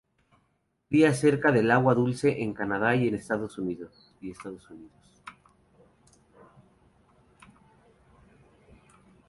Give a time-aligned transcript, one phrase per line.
[0.89, 4.15] Cría cerca del agua dulce en Canadá y Estados Unidos.